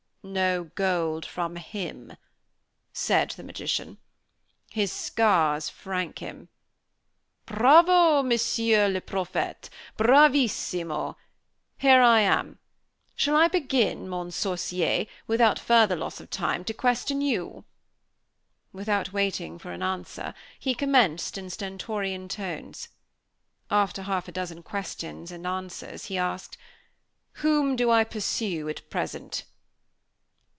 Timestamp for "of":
16.19-16.29